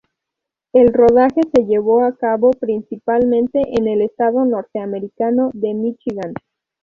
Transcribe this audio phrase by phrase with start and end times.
[0.73, 6.33] El rodaje se llevó a cabo principalmente en el estado norteamericano de Míchigan.